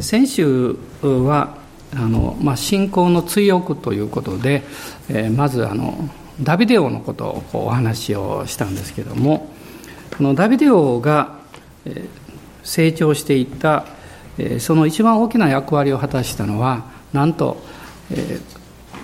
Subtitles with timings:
[0.00, 1.56] 先週は
[1.94, 4.62] あの、まあ、信仰の追憶ということで、
[5.08, 6.08] え、まずあの
[6.42, 9.50] ダビデ王のことをお話をしたんですけども
[10.16, 11.38] このダビデ王が、
[12.64, 13.86] 成長していった、
[14.58, 17.56] その一番大きな役割を果たしたのはなんと、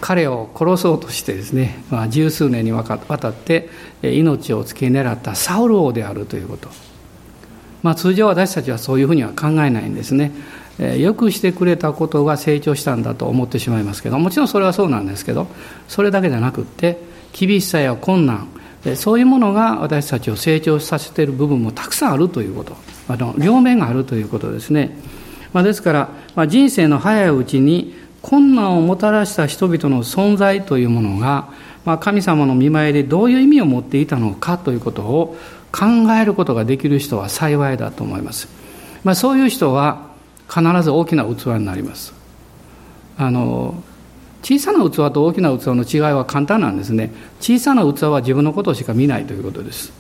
[0.01, 3.71] 彼を殺そうとしてですね、まあ、十数年にわたって
[4.03, 6.69] 命を付け狙ったサウル王であるということ、
[7.82, 10.32] まあ、通常私たちはそういうふうには考えないんですね。
[10.79, 15.46] よくしてくれたことが成長したんだと思ってしまいますけどもちろんそれはそうなんですけど
[15.87, 16.98] それだけじゃなくって
[17.32, 18.48] 厳しさや困難
[18.96, 22.77] そういうものが私たちを成長させている部分もたくさんあるということ。
[23.09, 24.96] あの両面があるということですね、
[25.52, 31.51] まあ、ですから、まあ、人生の早いうちに困難をもたらした人々の存在というものが、
[31.84, 35.37] まあ、神様の見舞いでどういう意味を持っていたのかということを
[35.70, 35.87] 考
[36.18, 38.48] えることができる人は幸いだと思います、
[39.02, 40.13] まあ、そういう人は
[40.48, 42.15] 必ず大きな器になります。
[43.16, 43.83] あの
[44.43, 47.13] 小さな器と大きな器の違いは簡単なんですね。
[47.41, 49.93] 小さな器は自分のことしか見ないということです。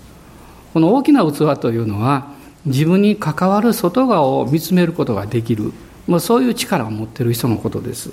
[0.74, 2.26] この大きな器というのは
[2.66, 5.72] 自分に関わる外側を見つめることができる、
[6.06, 8.10] まあ、そういう力を持っている人のことです。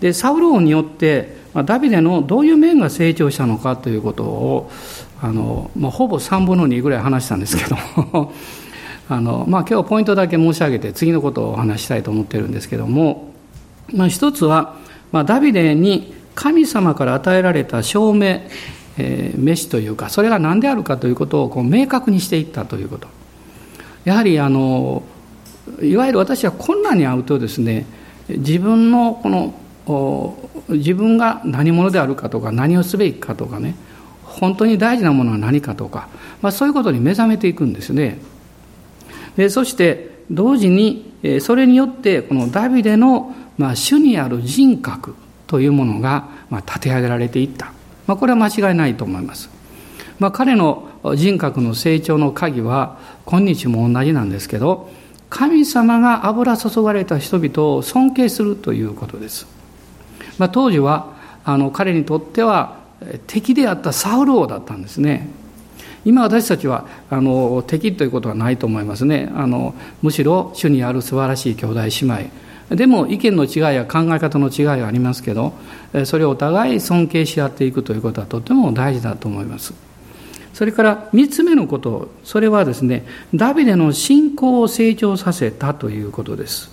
[0.00, 4.70] でサウロ王によって、まあ、ダビデのどういう面が成長したのかということを
[5.20, 7.76] あの、まあ、ほぼ3分の2ぐらい話したんですけど
[8.12, 8.32] も。
[9.08, 13.32] あの、まあ、今日ポイントだけ申し上げて次のことをお話したいと思ってるんですけども、
[13.94, 14.76] まあ、一つは、
[15.10, 18.40] まあ、ダビデに神様から与えられた証明、
[18.98, 23.08] えー、飯というかそれが何であるかということをこう明確にしていったということ
[24.04, 25.02] やはりあの
[25.80, 27.86] いわゆる私は困難に遭うとですね
[28.28, 29.54] 自分のこの
[30.68, 33.74] 自分が何者であるかとか何をすべきかとかね
[34.24, 36.08] 本当に大事なものは何かとか、
[36.40, 38.18] まあ、そういうことに目覚めていくんですね。
[39.36, 45.14] でそして同時にそれによってこのダビデの、まあ、主にある人格
[45.46, 47.72] というものが、まあ、立て上げられていった、
[48.06, 49.50] まあ、これは間違いないと思います、
[50.18, 54.90] まあ、彼の人格の成長の鍵は今日も同じなんですけど
[55.28, 59.46] 神様が油注がれた人々を尊敬するということです、
[60.38, 61.12] まあ、当時は
[61.44, 62.82] あの彼にとっては
[63.26, 65.28] 敵であったサウル王だったんですね。
[66.04, 69.30] 今私たちはあの敵ということはないと思いますね。
[69.34, 71.90] あのむしろ主にある素晴らしい兄弟姉
[72.70, 72.76] 妹。
[72.76, 75.52] でも意見の違いや考え方の違いがありますけど
[76.04, 79.74] それをお互い尊敬し合っていくということはとても大事だと思います。
[80.54, 86.70] それから3つ目のことそれはですねダビデの信仰を成長させたということです。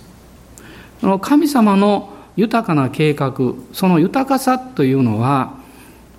[1.20, 3.34] 神様の豊かな計画
[3.72, 5.54] その豊かさというのは、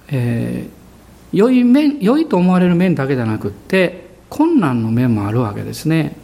[0.09, 0.80] えー
[1.33, 6.15] 良い面良いと思われる面だけじゃなくって困難の面もあるわけですね。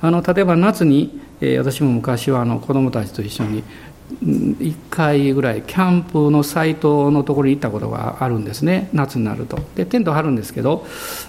[0.00, 3.64] あの例えば夏に、えー、私も昔はあの子供たちと一緒に
[4.22, 8.88] 1回ぐらいキャンプのサイトのところに行ったことがあるんですね。
[8.92, 9.58] 夏になると。
[9.76, 10.86] でテント張るんですけど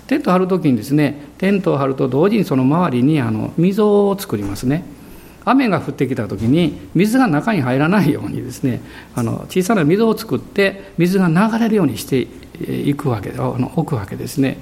[0.08, 4.84] テント張る時にですねテントを張ると同時にその周りにあの溝を作りますね。
[5.46, 8.82] 雨が降ってきた時に水が中に入らないようにですね
[9.16, 12.28] あの小さな溝を作って水が流れるようにして
[12.60, 14.58] いくわけあの置くわけですね。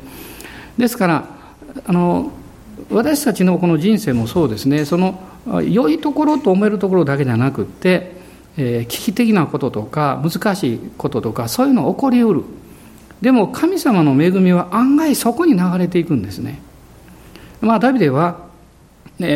[0.78, 1.28] ですから
[1.86, 2.32] あの
[2.90, 4.86] 私たちのこの人生もそうですね。
[4.86, 5.22] その
[5.68, 8.16] 良いところと思えるところだけじゃなくって、
[8.58, 12.44] えー、危機的なこととか難しいこととかそういうの起こりうる。
[13.22, 16.62] でも神様の恵みは案外そこに流れていくんですね。
[17.62, 18.53] まあダビデは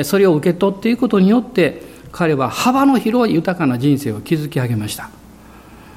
[0.04, 1.82] それを受け取っていくことによって
[2.12, 5.10] 彼は幅の広い豊かな人生を築き上げました、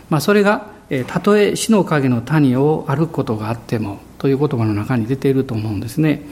[0.08, 0.68] まあ、それが
[1.06, 6.22] たとえ死の影の谷を歩くことがあってもという言葉の中に出ていると思うんですね。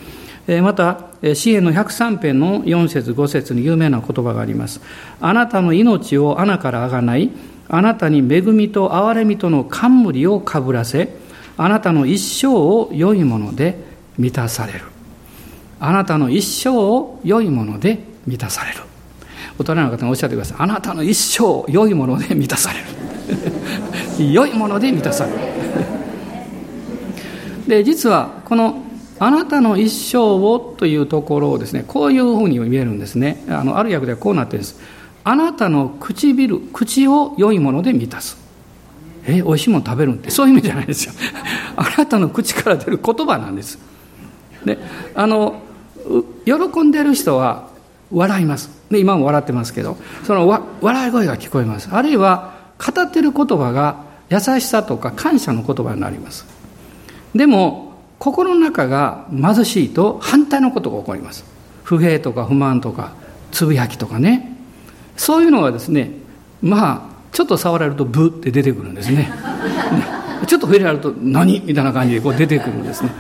[0.62, 4.80] また詩篇の103編の4節5節に有名な言葉があります。
[5.20, 7.30] あなたの命を穴からあがない。
[7.69, 11.14] あなたに恵みと憐れみとの冠をかぶらせ。
[11.56, 13.78] あなたの一生を良いもので
[14.16, 14.97] 満たされる。
[15.81, 18.78] あなたの一生を良いもので満たされる。
[19.59, 20.58] 大人の方がおっしゃってください。
[20.61, 22.87] あなたの一生を良いもので満たされる。
[24.32, 25.38] 良いもので満たされる。
[27.67, 28.82] で実はこの
[29.20, 33.44] 「あなたの一生を」というところをですねこういうふうに見えるんですね。
[33.49, 34.81] あのある訳ではこうなってるんです。
[35.25, 38.38] あなたの唇口を良いもので満たす。
[39.26, 40.31] え美味しいもの食べるって？
[40.31, 41.12] そういう意味じゃないですよ。
[41.76, 43.79] あなたの口から出る言葉なんです。
[44.64, 44.79] で
[45.14, 45.61] あの
[46.45, 47.69] 喜んでる人は
[48.11, 48.71] 笑います。
[48.91, 50.49] で今も笑ってますけどその
[50.81, 51.89] 笑い声が聞こえます。
[51.93, 56.47] あるいは語ってる言葉が優しさとか感謝の言葉になります。
[57.35, 61.45] でも心の中が貧しいと反対のことが起こります。
[61.85, 63.12] 不平とか不満とか
[63.50, 64.56] つぶやきとかね。
[65.17, 66.12] そういうのがですね
[66.62, 69.31] まあちょっと触られるとブって出てくるんですね。
[70.47, 71.61] ちょっと触れられると何？
[71.65, 73.11] みたいな感じでこう出てくるんですね。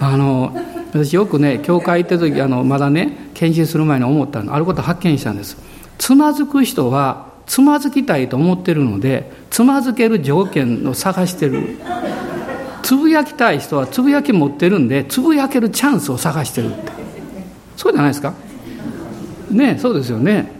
[0.00, 0.56] あの
[0.92, 4.54] 私よくね教会行ってる時あのまだね献身する前に思ったの。
[4.54, 5.56] あること発見したんです。
[5.98, 11.78] つまずく人はつまずきたいと思ってるのでつまずける条件を探してる。
[12.82, 16.92] つぶやきたい人はつぶやき持ってるんでつぶやけるチャンスを探してるって。
[17.76, 18.34] そうじゃないですか？
[19.50, 20.50] ねそうですよね。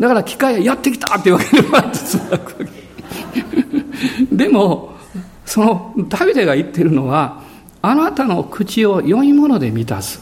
[0.00, 2.60] だから機械やってきたって言われればつぶやく。
[2.60, 4.96] わけでも
[5.44, 7.41] そのダビデが言ってるのは
[7.82, 10.20] あなたの口を良いもので満たす、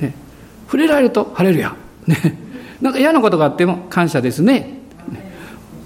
[0.00, 0.14] ね、
[0.66, 1.76] 触れられると晴れるや、
[2.06, 2.16] ね、
[2.80, 4.80] なんか嫌なことがあっても感謝ですね。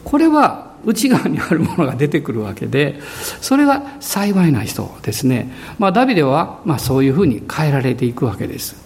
[0.05, 3.01] これは内側にあるものが出てくるわけで
[3.41, 8.80] それが幸いな人ですね、まあ、ダビデはまあそういうふうに変えられていくわけです、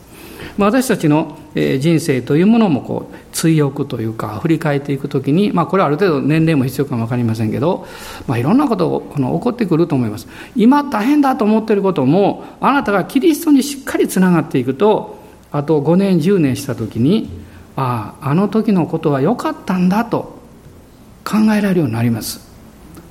[0.56, 7.86] まあ、私たちの人生というものもこう追憶というか振り返っていくときに、まあ、これはある程度年齢も必要かも分かりませんけど、
[8.26, 10.28] まあ、いろんなことがこの起こってくると思います。
[10.54, 15.18] 今大変だと思っていることもあなたがキリストにしっかりつながっていくと
[15.50, 17.30] あと5年10年したときに
[17.76, 20.38] あああの時のことは良かったんだと
[21.24, 22.52] 考えられるようになります。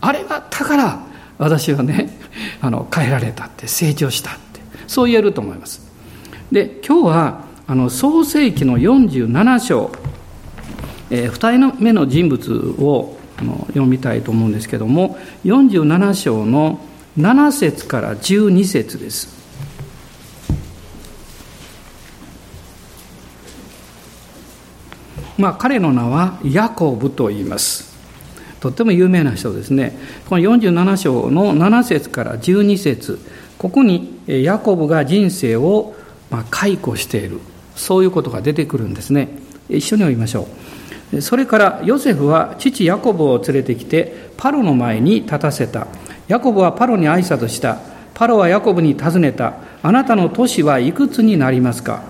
[0.02, 1.00] あれがだから
[1.38, 2.18] 私はね
[2.62, 5.93] あの変えられたって成長したってそう言えると思います。
[6.52, 9.92] で今日はあの創世紀の47章、
[11.10, 16.80] えー、2人目の人物をあの読みたいと思うんですけども47章の
[17.18, 19.44] 7節から12節です。
[25.38, 27.92] まあ、彼の名はヤコブと言います。
[28.60, 29.98] とっても有名な人ですね。
[30.30, 33.20] この47章の7節から12節
[33.58, 35.96] ここにヤコブが人生を
[36.34, 37.40] ま解雇している。
[37.76, 39.30] そういうことが出てくるんですね。
[39.70, 40.48] 一緒に読みましょ
[41.14, 41.22] う。
[41.22, 45.88] それからヨセフは父ヤコブを連れてきてパロの前に立たせた。
[46.28, 47.78] ヤコブはパロに挨拶した。
[48.16, 49.54] パロはヤコブに尋ねた。
[49.84, 52.04] あなたの年はいくつになりますか？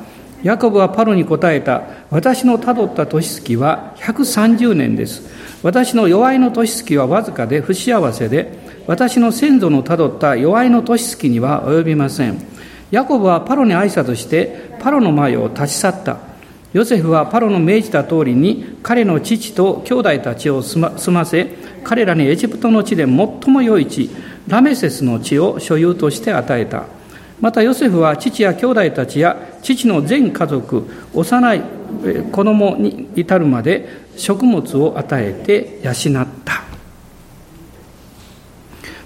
[0.44, 1.84] ヤコブはパロに答えた。
[2.10, 5.30] 私のたどった年月は130年です。
[5.64, 8.52] 私の弱いの年月はわずかで不幸せで、
[8.86, 12.53] 私の先祖のたどった弱いの年月には及びません。
[12.94, 16.20] ヤコブはパロに挨拶して、パロの前を立ち去った。
[16.74, 21.50] ヨセフはパロの命じた通りに、彼の父と兄弟たちを住ま住ませ、
[21.84, 24.12] 彼らにエジプトの地で最も良い地、
[24.48, 26.84] ラメセスの地を所有として与えた。
[27.42, 31.62] またヨセフは父や兄弟たちや父の全家族、幼い
[32.32, 36.62] 子供に至るまで食物を与えて養った、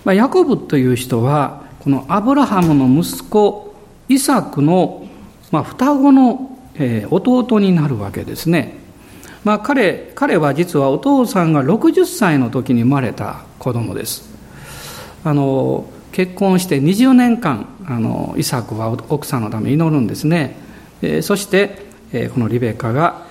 [0.04, 3.67] まあ、ヤコブという人はこのアブラハムの息子
[4.10, 5.08] イサクの、
[5.52, 8.76] まあ、双子の、え弟になるわけですね、
[9.44, 14.30] まあ彼、彼は実はお父さんが60歳の時に生まれた子供です。
[15.24, 20.58] あの結婚して20年間あのイサクは奥さんのために祈るんですね、
[21.02, 23.26] えそして、えこのリベカが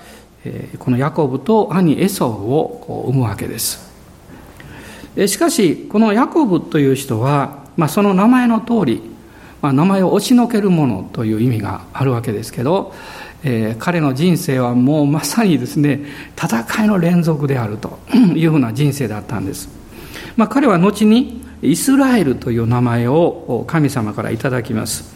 [0.78, 3.90] このヤコブと兄エソウを生むわけです。
[5.16, 9.02] えしかしこのヤコブという人は、まあ、その名前の通り、
[9.62, 12.94] まあ、名前を押しのけるものという意味があるわけですけど、
[13.42, 16.00] えー、彼の人生はもうまさにですね
[16.36, 17.98] 戦いの連続であると
[18.34, 19.68] いうふうな人生だったんです、
[20.36, 25.14] まあ、彼は後にイスラエルという名前を神様からいただきます。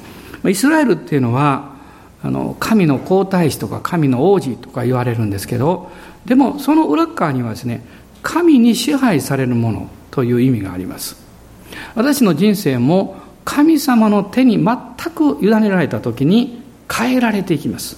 [0.48, 1.76] イスラエルっていうのは
[2.22, 5.90] あの神の皇太子とか神の王子とか言われるんですけど
[6.24, 7.84] でもその裏側にはですね
[8.22, 11.16] 神に支配されるものという意味があります。
[11.94, 14.76] 私の人生も神様の手に全
[15.14, 17.96] く委ねられた時に変えられていきます。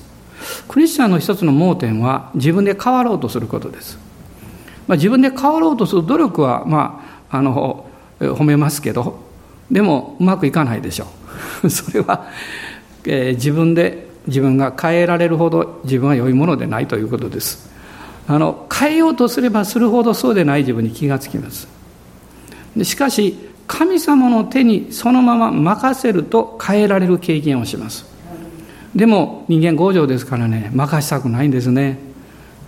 [0.68, 3.96] クリスチャンの一つの盲点は自分で変わろうとすることです、
[4.88, 7.86] まあ、自分で変わろうとする努力はまああの
[8.18, 9.20] 褒めますけど
[9.70, 11.06] でもうまくいかないでしょ
[11.64, 11.70] う。
[11.70, 12.26] それは、
[13.04, 17.70] えー、自分で自分が変えられるほど自分は良いものでないということです。
[18.28, 21.68] あの変えようとすればするほどそうでない自分に気がつきます。
[22.82, 23.36] しかし
[23.72, 28.04] 神様の手にそのまま任せると変えられる経験をします。
[28.94, 31.98] でも人間強情ですからね任したくないんですね。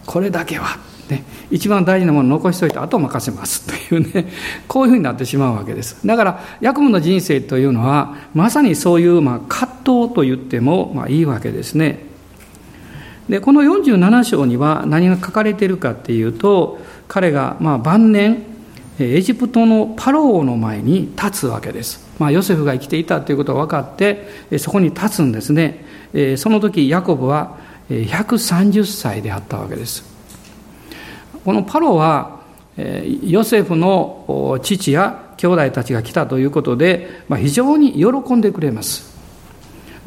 [0.06, 0.78] これだけは。
[1.10, 3.66] ね、一番大事なもの残しておいてあと任せます。
[3.66, 4.32] というね
[4.66, 6.06] こういうふうになってしまうわけです。
[6.06, 11.98] だからヤコブの人生というのはまさにそういうまあ葛藤と言ってもまあいいわけですね。
[13.28, 18.53] でこの47章には何が書かれているかっていうと彼がまあ晩年
[18.98, 25.84] エジプトのパロ王の前に立つわけです、まあ、ヨセフが生きていたということが分かってそこに立つんですね。
[26.36, 27.58] その時ヤコブは
[27.88, 30.04] 130歳であったわけです。
[31.44, 32.40] このパロは
[33.22, 39.12] ヨセフの父や兄弟たちが来たということで、まあ、非常に喜んでくれます。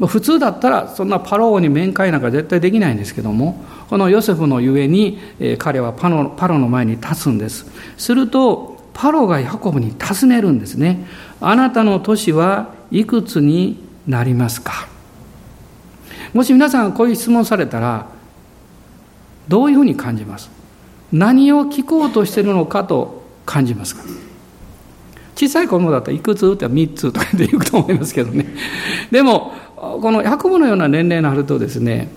[0.00, 5.18] 普通だったらそんなパローに面会なんか絶対できないんですけどもこのヨセフのゆえに
[5.58, 7.66] 彼はパロの前に立つんです。
[7.96, 11.06] するとパロがヤコブに尋ねるんですね。
[11.40, 13.78] あなたの年はいくつに
[14.08, 14.88] なりますか？
[16.34, 18.08] もし皆さんこういう質問されたら
[19.46, 20.50] どういうふうに感じます？
[21.12, 24.02] 何を聞こうとしてるのかと感じますか？
[25.36, 26.52] 小さい子供だったらいくつ？
[26.52, 28.46] って3つとかで言うと思いますけどね。
[29.12, 32.08] でもこのヤコブのような年齢になるとですね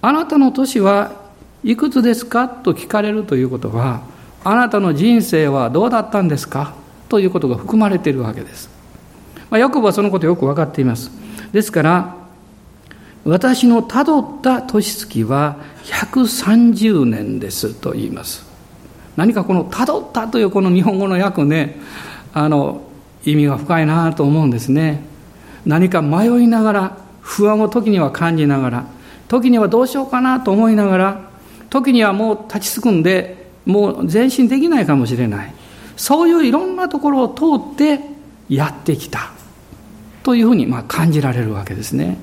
[0.00, 1.12] あなたの年は
[1.62, 2.48] いくつですか？
[2.48, 4.10] と聞かれるということは
[4.44, 6.74] あなたの人生はどうだったんですか？
[7.08, 8.70] ということが含まれているわけです、
[9.50, 11.10] まあ、ヤコブはそのことよく分かっています。
[11.52, 12.16] ですから
[13.24, 18.44] 私のたどった年月は130年ですと言います。
[19.16, 21.76] 何かこのたどったというこの日本語の訳ね
[22.32, 22.82] あの
[23.24, 25.04] 意味が深いなと思うんですね。
[25.66, 28.86] 何か迷いながら不安を時には感じながら
[29.28, 31.30] 時にはどうしようかなと思いながら
[31.70, 35.54] 時にはもう立ちすくんでもう前進できないかもしれない。
[35.96, 38.00] そういういろんなところを通って
[38.48, 39.30] やってきた
[40.22, 42.18] というふうにまあ感じられるわけですね。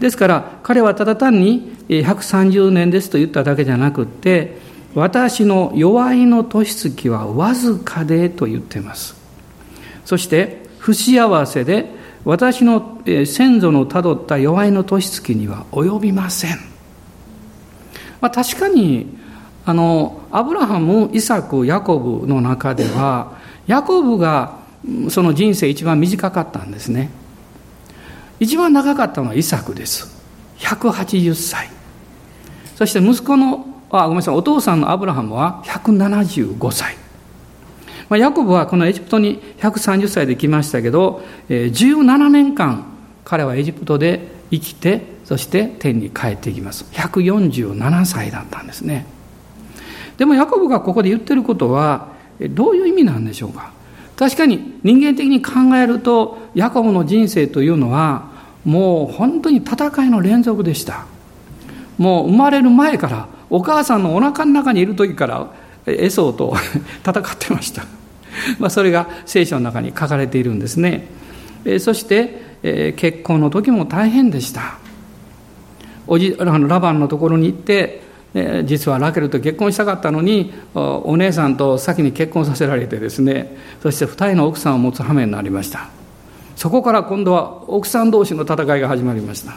[0.00, 4.58] ですから彼はただ単に130年ですと言っただけじゃなくって
[4.94, 9.14] 私の弱いの年月はわずかでと言っています。
[10.04, 11.86] そして不幸せで
[12.24, 16.56] 私の先祖のたどった弱いの年月には及びません、
[18.20, 19.06] まあ、確かに
[19.66, 24.60] あのアブラハムイサクヤコブの中ではヤコブが
[25.10, 27.10] その人生一番短かったんですね。
[28.38, 30.22] 一番長かったのはイサクです。
[30.58, 31.68] 180歳。
[32.76, 34.34] そして息子のあごめんなさい。
[34.36, 36.94] お父さんのアブラハムは175歳。
[38.08, 42.84] まあ、ヤコブはこのエジプトに130歳で来ましたけど、えー、17年間
[43.24, 46.84] 彼はエジプトで生きてそして天に帰っていきます。
[46.92, 49.15] 147歳だったんですね。
[50.18, 52.08] でもヤコブがここで言ってることは
[52.50, 53.72] どういう意味なんでしょうか？
[54.16, 58.30] 確かに人間的に考えるとヤコブの人生というのは
[58.64, 61.06] もう本当に戦いの連続でした。
[61.98, 65.50] もう生まれる前からお母さんのお腹の中にいる時から
[65.86, 66.54] エソーと
[67.06, 67.84] 戦ってました。
[68.58, 71.08] まあそれが聖書の中に書かれているんですね。
[71.78, 74.78] そして結婚の時も大変でした。
[76.06, 78.02] おじラバンのところに行って
[78.66, 85.88] 実はラケルと結婚したかったのにお姉さんと先に結婚させられてですねそして2人の奥さんを持つ羽目になりました。
[86.54, 89.56] そこから今度は奥さん同士の戦いが始まりました。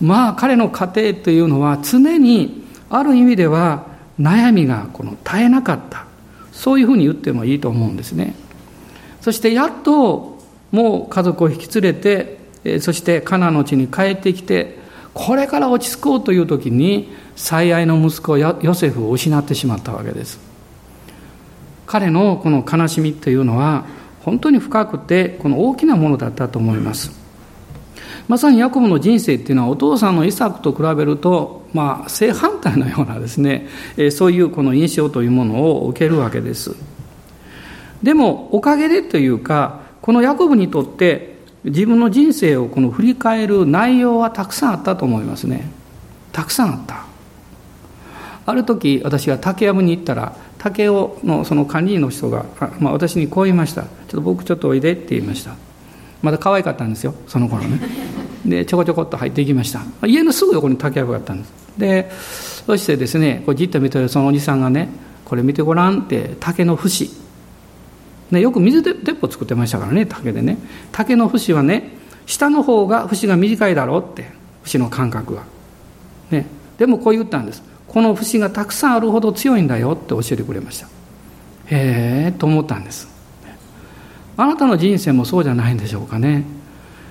[0.00, 3.86] まあ彼の家庭というのは常にある意味では
[4.20, 6.04] 悩みがこの絶えなかった。
[6.52, 8.34] そういうふうに言ってもいいと思うんですね。
[9.20, 10.38] そしてやっと
[10.70, 14.78] もう家族を引き連れてそしてカナの地に帰ってきて
[15.16, 20.38] これから落ち着こうという時に最愛の息子ヨセフを失ってしまったわけです。
[21.86, 23.86] 彼のこの悲しみというのは
[24.20, 27.12] 本当に深くてこの大きなものだったと思います。
[28.28, 33.68] まさにヤコブの人生っていうのはお父さんのイサクと比べると、まあ、正反対のようなですね
[34.10, 36.76] そういうこの印象というものを受けるわけです。
[38.02, 41.35] でもおかげでというかこのヤコブにとって
[41.66, 45.68] 自分の人生をこの振り返る内容はたくさんあったと思いますね。
[46.32, 47.04] たくさんあった。
[48.46, 52.46] ある時私が竹やぶに行ったら竹雄のその管理員の人が、
[52.78, 55.56] まあ、私にこう言いました「ちょっと僕ちょっとおいで」って言いました。
[56.22, 57.80] まだ可愛かったんですよその頃ね。
[58.46, 59.82] でちょこちょこっと入っていきました。
[60.06, 61.52] 家のすぐ横に竹やぶがあったんです。
[61.76, 62.10] で
[62.66, 64.88] そしてですねこうじっと見てるそのおじさんがね
[65.24, 67.25] 「これ見てごらん」って竹の節。
[68.30, 70.58] ね、よく水鉄砲作ってましたからね竹でね。
[70.92, 71.90] 竹の節はね
[72.26, 74.28] 下の方が節が短いだろうって
[74.62, 75.44] 節の感覚が、
[76.30, 76.46] ね、
[76.78, 77.62] でもこう言ったんです。
[77.86, 80.86] この節がたくさんあるほど強いんだよって教えてくれました。
[81.66, 83.08] へえと思ったんです。
[84.36, 86.44] あなたの人生もそうじゃないんでしょうかね。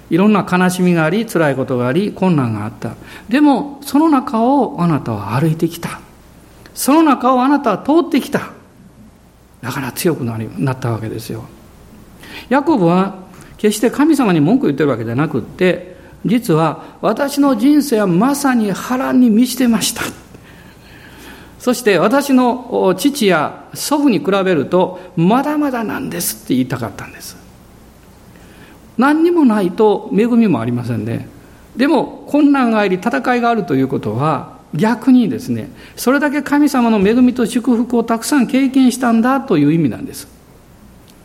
[0.10, 2.96] いろんな悲しみがあり辛いことがあり困難があった。
[3.30, 6.02] でもその中をあなたは歩いてきた。
[6.76, 8.52] その中をあなたは通ってきた。
[9.66, 11.44] だから強くなりなったわけですよ。
[12.50, 13.16] ヤコブは
[13.58, 20.04] 決して神様に文句言ってるわけじゃなくって実は私の人生はまさに波乱に満ちてました。
[21.58, 27.36] そして私の父や祖父に比べるとまだまだなんですって言いたかったんです。
[29.00, 31.28] 何にもないと恵みもありませんね。
[31.76, 40.28] でも困難があり戦いがあるということは逆にですねそれだけ神様の恵みと祝福をたくさん経験したんだという意味なんです。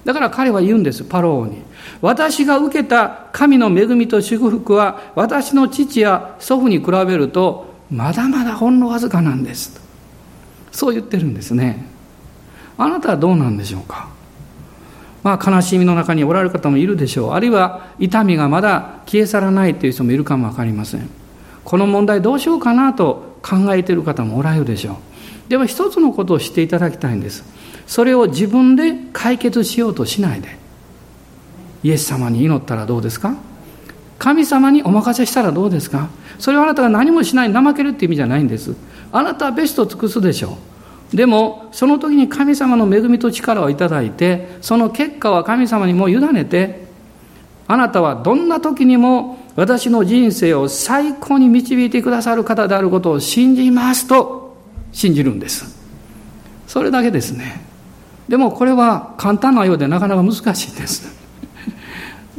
[0.04, 1.62] だから彼は言うんですパローに。
[2.00, 9.80] 私が受けた神の恵みと祝福は私の父や祖父に比べるとまだまだほんのわずかなんです。
[10.72, 11.84] そう言ってるんですね。
[12.78, 14.08] あなたはどうなんでしょうか。
[15.22, 17.32] まあ悲しみの中におられる方もいるでしょう。
[17.32, 21.10] あるいは痛みがまだ消え去らないという人もいるかも分かりません。
[21.70, 24.96] この問題どうしようかなと考えている方もおられるでしょう。
[25.48, 27.44] でも一つのことを知っていただきたいんです。
[27.86, 30.56] それを自分で解決しようとしないで。
[31.84, 33.36] イエス様に祈ったらどうですか？
[34.18, 36.08] 神様にお任せしたらどうですか？
[36.40, 38.74] それはあなたが何もしない怠けるって意味じゃないんです。
[39.12, 40.58] あなたはベストを尽くすでしょ
[41.12, 41.16] う。
[41.16, 46.89] でもその時に神様の恵みと力をいただいてその結果は神様にもう委ねて
[47.70, 54.56] あなたはどんな時にも私の人生を最高に導いてくださる方であることを信じますと
[54.90, 55.78] 信じるんです。
[56.66, 57.64] それだけですね。
[58.28, 61.16] でもこれは簡単なようでなかなか難しいんです。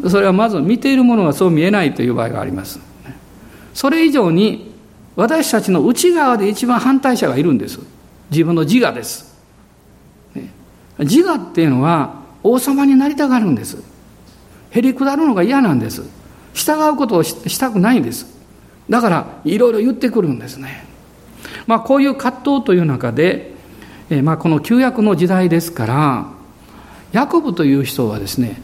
[0.09, 2.81] それはまず見ているものがそう見えないという場合があります。
[3.73, 4.75] それ以上に
[5.15, 7.79] 私たちの内側で一番反対者がいるんです。
[8.31, 9.33] 自分の自我です、
[10.99, 13.90] 自我っていうのは王様になりたがるんです。
[14.71, 16.03] へりくだるのが嫌なんです。
[16.53, 18.25] 従うことをしたくないんです。
[18.89, 20.85] だからいろいろ言ってくるんですね。
[21.67, 23.51] まあこういう葛藤という中で
[24.11, 26.27] えまあ、この旧約の時代ですから
[27.13, 28.61] ヤコブという人はですね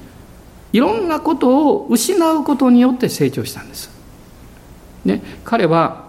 [0.74, 3.90] いろんなことを失うことによって成長したんです。
[5.06, 6.08] ね、彼は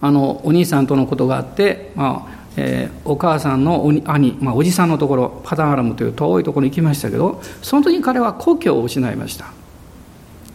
[0.00, 9.52] あのお兄さんとのことがあって、まあえー、お母さんの兄、まあ、おじさんのところパダンアラムという遠いところに行きましたけどその時に彼は故郷を失いました。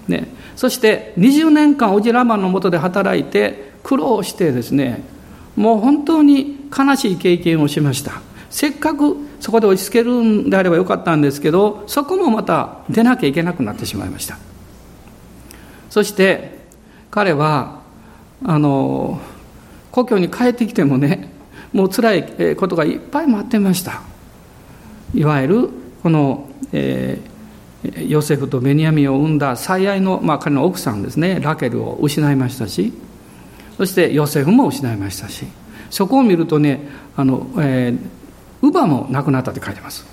[0.07, 5.03] ね、そして20年間おじラマンのもとで働いて苦労してですね
[5.55, 8.21] もう本当に悲しい経験をしました。
[8.49, 14.37] せっかくそこで落ち着けるんであればよかったんですけどそこもまた出なきゃいけなくなってしまいました。
[15.89, 16.59] そして
[17.11, 17.81] 彼は
[18.43, 19.19] あの
[19.91, 21.38] 故郷に帰ってきてもね
[21.73, 24.01] もう辛いことがいっぱい待ってました。
[25.13, 25.69] いわゆる
[26.03, 31.39] この、えー、ヨセフとベニヤミンを産んだ最愛の、まあ、彼の奥さんですね。
[31.39, 32.93] ラケルを失いましたし。
[33.77, 35.45] そしてヨセフも失いましたし。
[35.89, 37.97] そこを見るとねあの、えー、
[38.61, 40.05] 乳母も亡くなったって書いてます。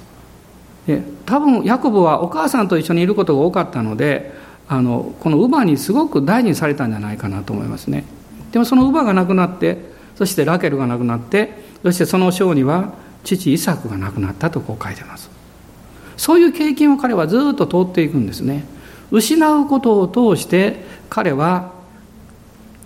[0.87, 4.33] で多分ヤコブはお母さんと一緒にいることが多かったので
[4.69, 8.05] あのこの乳母にすごく大事にされたんじゃないかなと思いますね。
[8.53, 15.31] でもその乳母が亡くなってそしてラケルが亡くなってそしてその章には父イサクが亡くなったとこう書いてます。
[16.17, 18.65] そういう経験を彼はずっと通っていくんですね。
[19.11, 21.73] 失うことを通して彼は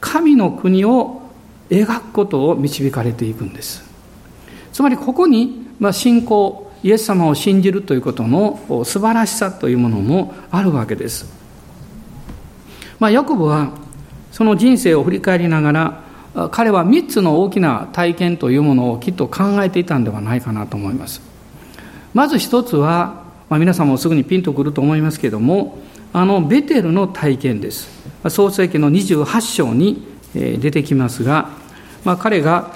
[0.01, 1.23] 神の国を
[1.71, 3.85] 描くことを導かれていくんです。
[4.73, 11.31] つまりここに、ま、信仰イエス様を信じるということの素晴らしさというものもあるわけです、
[12.99, 13.73] まあ、ヤコブは
[14.33, 16.05] その人生を振り返りながら
[16.51, 21.21] 彼は3つの大きな体験というものをきっと考えていたんではないかなと思います。
[22.15, 25.79] まず一つは、まあ、皆さんもすぐにピンとくると思いますけれども
[26.13, 27.89] あのベテルの体験です。
[28.29, 31.61] 創世記の28章に出てきますが
[32.05, 32.73] まあ、彼が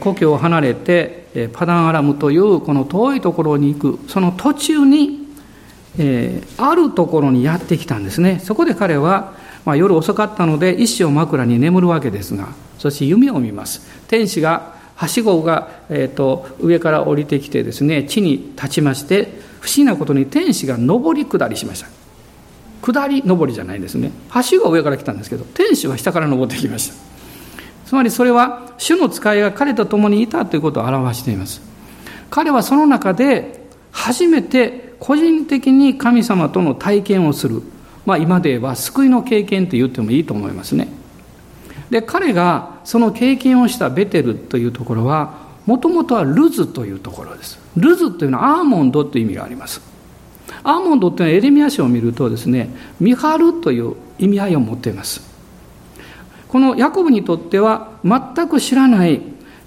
[0.00, 5.26] 故郷を離れてパダンアラムというこの遠いところに行くその途中に、
[6.58, 8.40] あるところにやってきたんですね。
[8.42, 9.34] そこで彼は、
[9.66, 12.48] まあ、夜遅かったので一生枕に眠るわけですが
[12.78, 13.82] そして夢を見ます。
[14.08, 19.24] 天使がはしごが、えーと、上から降りてきてですね地に立ちまして
[19.60, 21.88] 不思議なことに天使が上り下りしました。
[22.82, 24.12] 下り上りじゃないですね。
[24.28, 26.94] はしごは上から来たんですけど天使は下から登ってきました。
[27.86, 31.60] つまりそれは主の使いが彼と共にいたということを表しています。
[32.30, 37.62] 彼はその中で初めて個人的に神様との体験をする、
[38.06, 40.88] まあ、今で言えば救いの経験と言ってもいいと思いますね。
[41.90, 47.58] で彼がその経験をしたベテルというところはもともとはルズというところです。
[47.76, 49.80] ルズというのはアーモンドという意味があります。
[50.62, 55.20] アーモンドというのはエレミア書を見るとですね見張るという意味合いを持っています。
[56.48, 59.20] このヤコブにとっては全く知らない、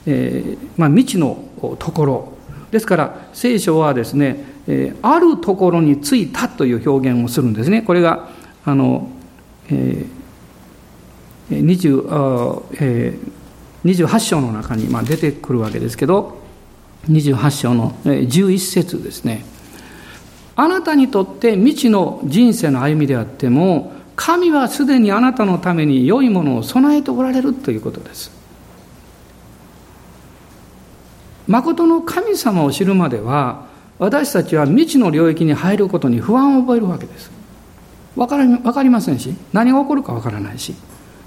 [0.06, 1.44] えーまあ、未知の
[1.78, 2.39] ところ。
[2.72, 8.30] ですから聖書はですね、えー、あるところに着いたという表現をするんですねこれが
[8.66, 9.10] あの、
[9.70, 10.20] えー
[11.50, 16.38] 20えー、28章の中に、まあ、出てくるわけですけど
[17.10, 19.46] 28章の11節ですね
[20.56, 28.39] あなたにとって未知の人生の歩みであっても神はすでにあなたのために良いものを備えておられるということです。
[31.50, 33.66] 誠の神様を知るまでは
[33.98, 37.32] 私たちは未知の領域に入ることに不安を覚えるわけです。
[38.16, 40.76] 分かり分かりませんし何が起こるか分からないし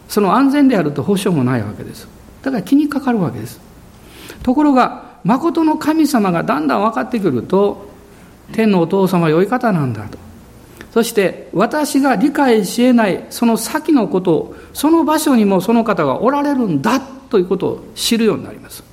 [0.09, 2.07] その安全であると保証もないわけです。
[2.43, 3.61] だから気にかかるわけです。
[4.45, 7.91] ところが誠の神様がだんだん分かってくると
[8.53, 10.19] 天のお父様は良い方なんだと。
[10.93, 18.92] そして私が理解し得ないその先のことをその場所にもその方がおられるんだということを知るようになります。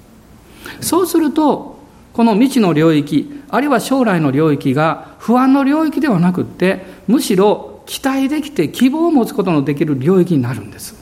[0.81, 1.79] そうすると
[2.13, 10.95] この未知の領域あるいは将来の領域が不安の領域ではなくってむしろ期待できて希望を持つことのできる領域になるんです。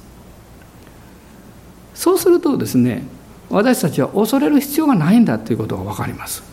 [1.93, 3.03] そうするとですね
[3.49, 6.43] 私たちは恐れる必要がないんだということが分かります。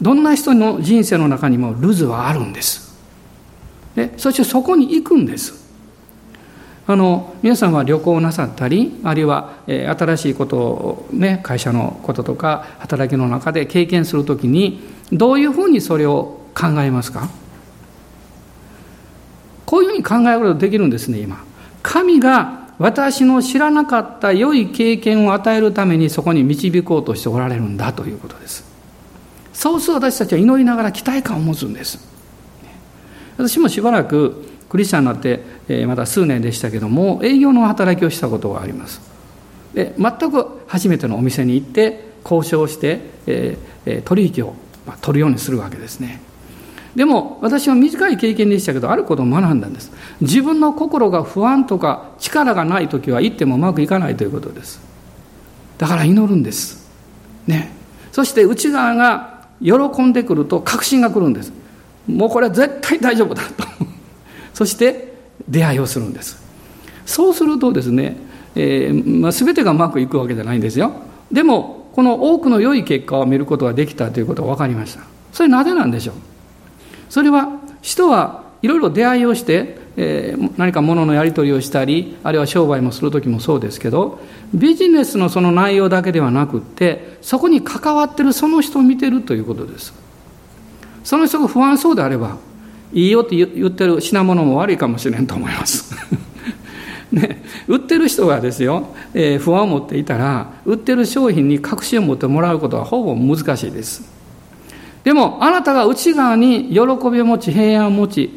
[0.00, 2.98] どんな人の人生の中にもルズはあるんです。
[3.94, 5.59] でそしてそこに行くんです。
[6.90, 14.80] あの皆さんは旅行をなさったりあるいは、えー、新しいことを、ね、会社のこととか働きの中で経験するときに
[15.12, 17.28] どういうふうにそれを考えますか？
[19.66, 21.44] こういうふうに考えることできるんですね今
[21.80, 28.64] 神が私の知らなかった良い経験を与えるためにそこに導こうとしておられるんだということです。
[29.52, 32.04] そうすると私たちは祈りながら期待感を持つんです。
[33.38, 39.00] 私もしばらくクリスチャンになって、えまだ数年でしたけども営業の働きをしたことがあります。
[39.74, 44.54] で全く初めてのお店に行って交渉して、えー、取引を
[44.86, 46.20] ま取るようにするわけですね。
[46.94, 49.92] でも私は短い経験でしたけどあることを学んだんです。
[50.20, 54.80] 自分の心が不安とか力がない時は行ってもうまくいかないということです。
[55.78, 56.88] だから祈るんです。
[57.46, 57.72] ね。
[58.12, 61.52] そして内側が喜んでくると確信が来るんです。
[62.06, 63.64] もうこれは絶対大丈夫だと。
[64.60, 65.14] そして
[65.48, 66.36] 出会いをするんです。
[67.06, 68.18] そうするとですね、
[68.54, 70.92] えーまあ、全てがうまくいくわけじゃないんですよ。
[71.32, 75.00] でもこの多くの良い結果を見ることができたということが分かりました。
[75.32, 76.14] それなぜなんでしょう？
[77.08, 77.48] それは
[77.80, 84.20] 人はいろいろ出会いをして、えー、何か物のやり取りをしたりあるいは商売もする時もそうですけど
[84.52, 89.94] ビジネスのその内容だけではなくってそこに関わってるその人を見てるということです。
[91.02, 92.36] その人が不安そうであれば
[92.92, 95.94] いいよって言ってる品物も悪いかもしれんと思います。
[97.12, 104.02] ね、売ってる人がですよ、えー、不安を持っていたら売ってる商品に確信を持ってもらうことはほぼ難しいです。
[105.02, 108.30] でもあなたが内側に喜びを持ち平安を持ち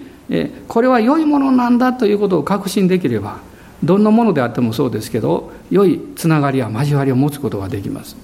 [0.67, 3.37] これは良いものなんだということを確信できれば
[3.83, 8.15] どんなものであってもそうですけど良いつながりや交わりを持つことができます。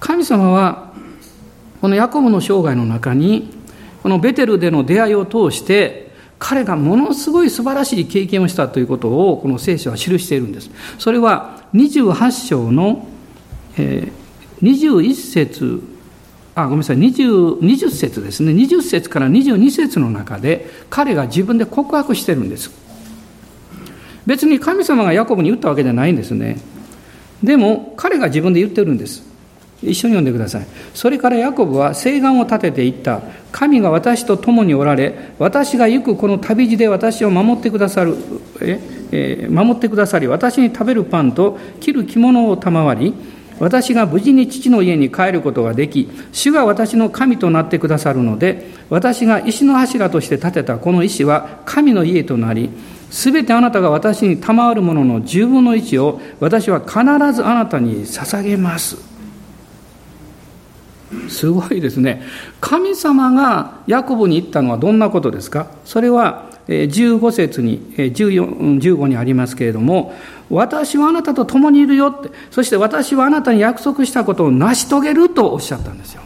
[0.00, 0.92] 神様は
[1.80, 3.50] このヤコブの生涯の中に
[4.04, 10.70] このベテルでの出会いを通して彼がものすごい素晴らしい経験をしたということをこの聖書は記しているんです。
[10.98, 13.08] それは28章の
[14.60, 15.82] 21節
[16.54, 18.52] あごめんなさい 20, 20節ですね。
[18.52, 22.70] 20節から22節の中で彼が自分で告白してるんです。
[24.26, 26.58] 別に神様がヤコブに言ったわけじゃないんですね。
[27.42, 29.33] でも彼が自分で言ってるんです。
[29.82, 33.20] 一緒に読んでくださいそれからヤコブは誓願を立てていった
[33.52, 38.16] 神が私と共におられ私が行くこの旅路で私を守ってくださる
[38.60, 38.80] え、
[39.12, 43.14] え守ってくださり私に食べるパンと着る着物を賜り
[43.60, 52.70] 私が無事に父の家に帰ることができ、主が私の神となってくださるので、私が石の柱として建てたこの石は神の家となり、
[53.10, 57.00] すべてあなたが私に賜るものの十分の一を私は必
[57.32, 59.13] ずあなたに捧げます。
[61.28, 62.22] すごいですね。
[62.60, 65.68] 神様がヤコブに言ったのはどんなことですか？
[65.84, 70.14] それは15節に15にありますけれども
[70.48, 76.22] 私はあなたと共にいるよって、そして私はあなたに約束したことを成し遂げるとおっしゃったんですよ。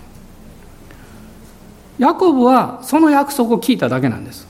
[1.98, 4.46] ヤコブはその約束を聞いただけなんです。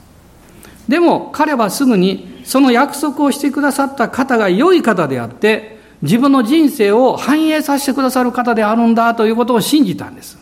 [0.87, 10.37] でも彼はすぐにその約束をしてくださった方が良い方であって、自分の人生を反映させてくださる方であるんだということを信じたんです。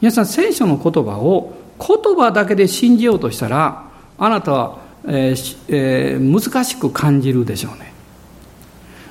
[0.00, 3.84] 皆さん、聖書の言葉を言葉だけで信じようとしたら、
[4.18, 7.92] あなたはえーえー、難しく感じるでしょうね。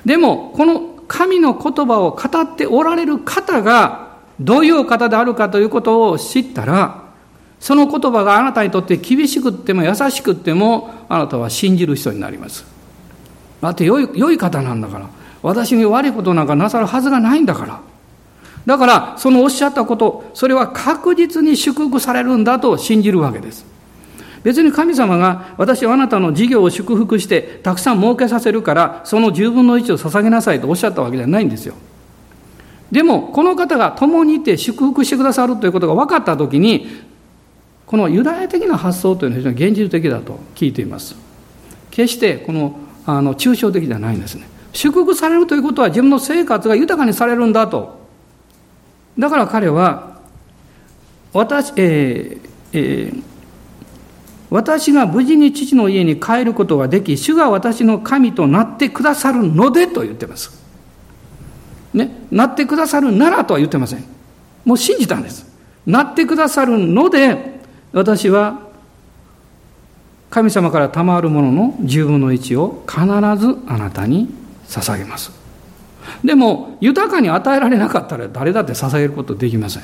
[0.05, 7.01] でも、この神の言葉を語っておられる方がどういう方であるかということを知ったら、
[7.59, 12.65] その言葉があなたにとって厳しくっても優しくっても、あなたは信じる人になります。
[13.61, 15.07] だって良い良い方なんだから。
[15.43, 17.81] 私に悪いことなんかなさるはずがないんだから。
[18.65, 23.65] だから、そのおっしゃったこと、それは確実に祝福されるんだと信じるわけです。
[24.43, 31.75] 別に神様が私はあなたの事業を祝福してたくさん儲けさせるからその10分の1を捧げなさいとおっしゃったわけじゃないんですよ。
[32.91, 36.87] でも、この方が共にいて祝福してくださるということが分かったときに、
[37.85, 41.15] このユダヤ的な発想というのは非常に現実的だと聞いています。
[41.89, 44.47] 決してこのあの抽象的じゃないんですね。
[44.73, 47.99] 祝福されるということは自分の生活が豊かにされるんだと。
[49.17, 50.19] だから彼は、
[51.33, 53.23] 私、えーえー、
[54.49, 60.61] 私が無事に父の家に帰ることができ、主が私の神となってくださるのでと言ってます。
[61.93, 64.05] ね、なってくださるならとは言ってません。
[64.63, 65.51] もう信じたんです。
[65.85, 67.59] なってくださるので、
[67.91, 68.60] 私は
[70.31, 74.33] 神様から賜るものの十分の一を必ずあなたに
[74.67, 75.31] 捧げます。
[76.23, 79.83] でも、豊かに与えられなかったら誰だって捧げることできません。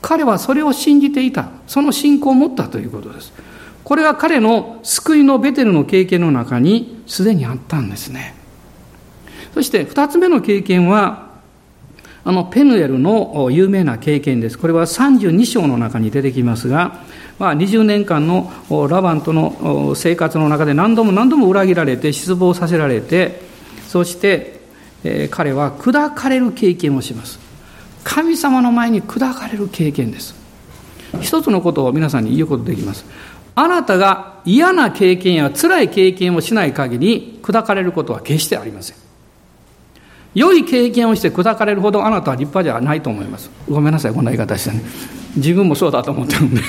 [0.00, 1.50] 彼はそれを信じていた。
[1.66, 3.32] その信仰を持ったということです。
[3.84, 8.34] これが彼の救いのベテルの経験の中にすでにあったんですね。
[9.52, 11.28] そして二つ目の経験は、
[12.24, 14.58] あのペヌエルの有名な経験です。
[14.58, 17.02] これは32章の中に出てきますが、
[17.38, 18.52] まあ、20年間の
[18.88, 23.40] ラバンとの生活の中で何度も何度も裏切られて失望させられて
[23.88, 24.60] そして、
[25.30, 27.38] 彼は砕かれる経験をします。
[28.02, 30.34] 神様の前に砕かれる経験です。
[31.20, 33.04] 一つのことを皆さんに言うことできます。
[33.54, 38.96] あなたが嫌な経験や辛い経験をしない限り砕かれることは決してありません。
[40.34, 43.50] 良い経験をして砕かれるほどあなたは立派じゃないと思います。
[43.68, 44.82] ごめんなさいこんな言い方してね。
[45.36, 46.60] 自分もそうだと思ってるんで。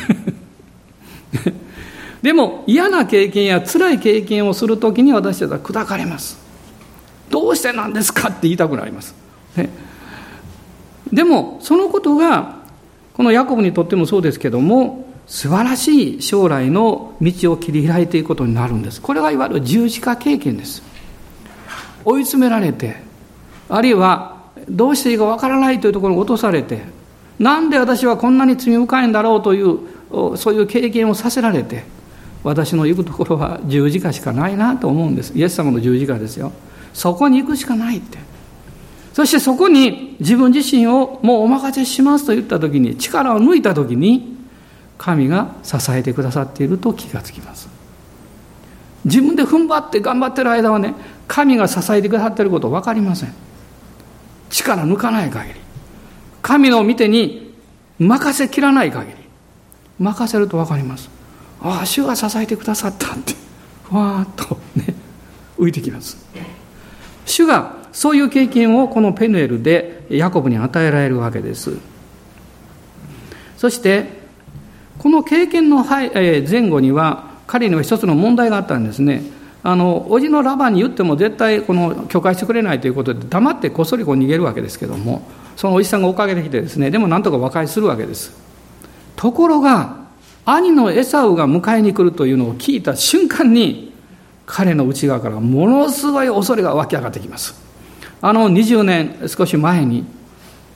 [2.22, 6.46] でも嫌な経験や辛い経験をするときに私たちは砕かれます。
[7.30, 9.16] どうしてなんですかって言いたくなります、
[9.56, 9.70] ね、
[11.12, 12.58] でもそのことが
[13.14, 19.02] このヤコブにとってもそうですけども素晴らしい将来の道を切り開いていくことになるんです。
[19.02, 20.84] これがいわゆる十字架経験です。
[22.04, 22.98] 追い詰められて
[23.68, 26.84] あるいはどうしていいかわからないというところに落とされて
[27.40, 31.84] なんで私はこんなに罪深いんだろうというそういう経験をさせられて
[32.44, 35.34] 私の行くところは十字架しかないなと思うんです。
[35.36, 36.52] イエス様の十字架ですよ。
[36.94, 38.20] そこに行くしかないって。
[39.13, 44.36] そしてそこに自分自身をもうお任せしますと言った時に力を抜いた時に
[44.98, 47.68] 神が支えてくださっていると気がつきます。
[49.06, 50.94] 自分で踏ん張って頑張ってる間はね
[51.28, 53.34] 神が支えてくださっていること分かりません。
[54.50, 55.60] 力抜かない限り。
[56.41, 57.56] 神の見てに
[57.98, 59.25] 任せきらない限り。
[60.00, 61.10] 任せると分かります。
[61.62, 63.34] ああ主が支えてくださったって。
[63.84, 64.94] ふわーっとね
[65.58, 66.18] 浮いてきます。
[67.26, 71.78] 主がそういう経験をこのペヌエルでヤコブに与えられるわけです。
[73.58, 74.26] そして
[75.00, 76.10] この経験の前
[76.70, 79.24] 後には彼には一つの問題があったんですね。
[79.64, 85.24] あの叔父のラバンに言っても絶対この許可してくれないということで黙ってこっそりこう逃げるわけですけども
[85.56, 88.45] そのおじさんが追っかけてきてですねでもなんとか和解するわけです。
[89.15, 90.06] ところが、
[90.45, 93.93] 兄のエサウが迎えに来るというのを聞いた瞬間に、
[94.45, 97.56] 彼の内側からものすごい恐れが湧き上がってきます。
[98.21, 100.06] あの20年少し前に、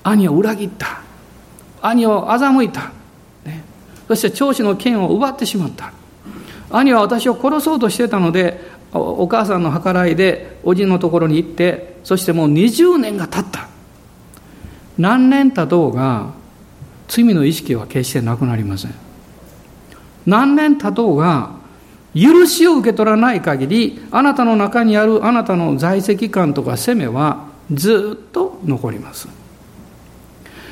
[0.04, 1.02] 兄を裏切った。
[1.82, 2.92] 兄を欺いた。
[3.46, 3.64] ね、
[4.08, 5.94] そして長子の剣を奪ってしまった。
[6.72, 13.68] 兄は私を殺そうとしてたので、お母さんの計らいでおじのところに行って、そしてもう20年が経った。
[14.98, 16.34] 何年経とうが、
[17.10, 18.94] 罪の意識は決してなくなりません。
[20.26, 21.52] 何年経とうが
[22.16, 29.28] 許しを受け取らない限りあなたの中にあるあなたの在籍感とか責めはずっと残ります。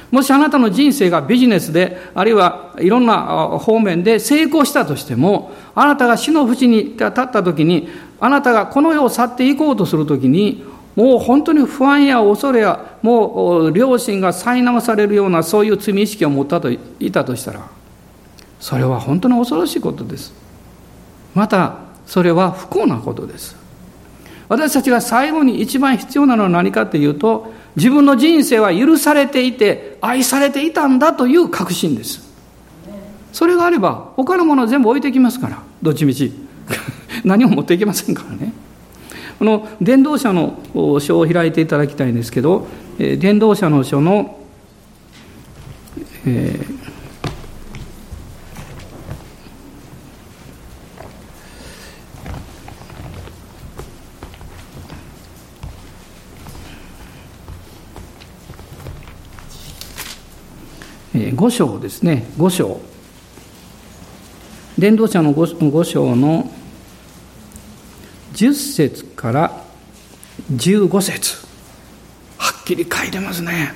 [0.10, 10.64] もしあなたの人生がビジネスであるいはいろんな方面で成功したとしてもあなたが死の淵に立った時にあなたがこの世を去っていこうとする時に
[10.98, 17.62] もう本当に不安や恐れや、もう両親が苛されるようなそういう罪意識を持ったといたとしたら、
[18.60, 20.34] それは本当に恐ろしいことです。
[21.36, 21.76] また、
[22.08, 23.56] それは不幸なことです。
[24.50, 32.28] 私たちが最後に一番必要なのは何かというと、自分の人生は許されていて、愛されていたんだという確信です。
[33.32, 36.34] それがあれば、他のもの全部置いてきますから、どっちみち。
[37.24, 38.52] 何も持っていけませんからね。
[39.40, 40.60] この伝道者の
[41.00, 44.40] 書を開いていただきたいんですけど、伝道者の書の、
[46.26, 62.26] えー、5章ですね。
[62.38, 62.82] 5章。
[64.80, 66.52] 伝道者の 5, 5章の
[68.34, 69.64] 10節から
[70.54, 71.36] 15節。
[72.38, 73.74] はっきり書いてますね。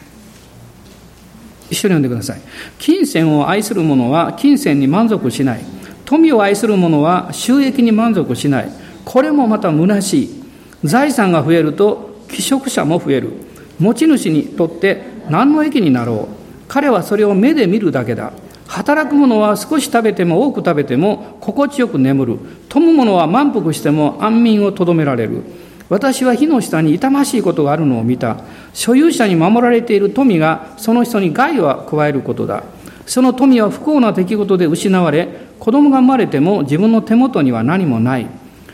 [1.69, 2.41] 一緒に読んでください。
[2.77, 5.65] 金銭を愛する者は金銭に満足しない。
[6.05, 8.69] 富を愛する者は収益に満足しない。
[9.03, 10.43] これもまた虚しい。
[10.83, 13.31] 財産が増えると寄職者も増える。
[13.79, 16.35] 持ち主にとって何の益になろう。
[16.67, 18.31] 彼はそれを目で見るだけだ。
[18.71, 22.39] 働く者は少し食べても多く食べても心地よく眠る。
[22.69, 25.43] 富む者は満腹しても安眠をとどめられる。
[25.89, 28.37] 私は火の下に痛ましいことがあるのを見た。
[28.73, 32.63] 所有者に守られている富がその人に害を加えることだ。
[33.05, 35.27] その富は不幸な出来事で失われ
[35.59, 38.27] 子供が生まれても自分の手元には何もない。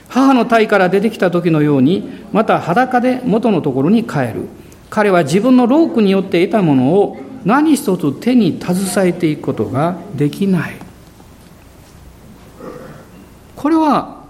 [0.09, 4.47] 母の体から出てきた時のようにまた裸で元のところに帰る。
[4.91, 10.75] 彼は自分の労苦によって得たものを何一つ手に携えていくことができない。
[13.55, 14.25] これは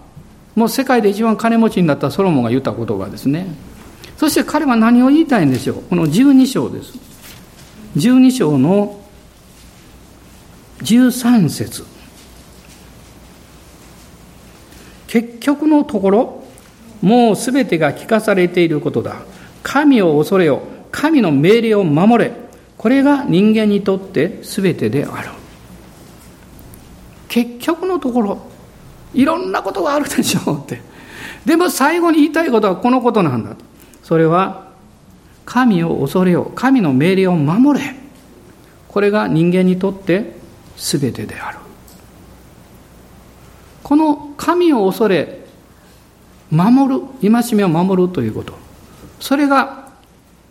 [0.56, 3.48] もう世界で一番金持ちになったソロモンが言った言葉ですね。
[4.18, 5.82] そして彼は何を言いたいんでしょう？
[5.90, 6.94] この12章です。
[7.96, 9.02] 12章の
[10.84, 11.86] 13節。
[15.08, 16.44] 結局のところ
[17.02, 19.16] もうすべてが聞かされていることだ。
[19.64, 20.62] 神を恐れよ。
[20.92, 22.47] 神の命令を守れ。
[22.88, 25.30] これが人間にとって全てである
[27.28, 28.39] 結局のところ
[29.13, 30.82] いろんなことがあるでしょうって。
[31.43, 33.65] でも最後に言いたいことはこのことなんだと。
[34.04, 34.71] それは
[35.45, 37.93] 神を恐れよ神の命令を守れ。
[38.88, 40.38] これが人間にとって
[40.78, 41.58] 全てである
[43.84, 45.41] この神を恐れ
[46.52, 48.54] 守る戒めを守るということ。
[49.19, 49.89] それが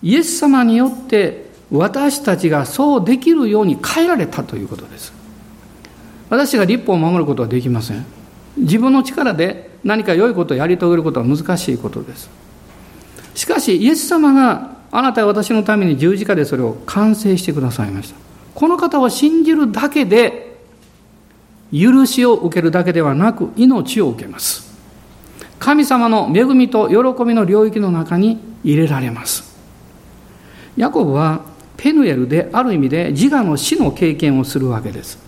[0.03, 5.13] イエス様によって私たちがそうできるように変えられたということです。
[6.31, 8.05] 私が立法を守ることはできません。
[8.57, 12.31] 自分の力で何か良いことをやり遂げることは難しいことです。
[13.35, 18.17] しかしイエス様があなたは私のために十字架でそれを完成してくださいました。
[18.55, 20.57] この方を信じるだけで
[21.73, 24.75] 許しを受けるだけではなく命を受けます。
[25.59, 29.57] 神様の恵みと喜びの領域の中に入れられます。
[30.77, 31.43] ヤコブは
[31.77, 35.19] ペヌエルである意味で自我の死の経験をするわけです。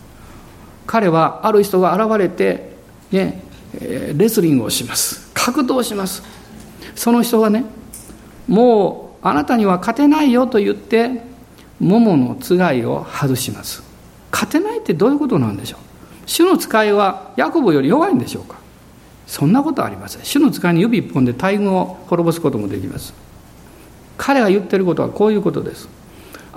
[0.86, 2.76] 彼はある人が現れて、
[3.10, 3.42] ね、
[4.16, 5.30] レスリングをします。
[5.34, 6.22] 格闘します。
[6.94, 7.64] その人がね
[8.46, 11.22] もうあなたには勝てないよと言って
[11.78, 13.82] 桃のつがいを外します。
[14.32, 15.80] 勝てないってどういうことなんでしょう。
[16.26, 18.58] 主の使いはヤコブより弱いんでしょうか。
[19.26, 20.24] そんなことはありません。
[20.24, 23.12] 主の使いに指一本で大軍を滅ぼすこともできます。
[24.16, 25.88] 彼が言ってることはこういうことです。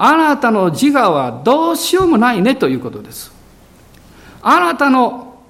[0.04, 3.32] あなたの自我はどうしようもないねということです。
[4.42, 5.44] あなたの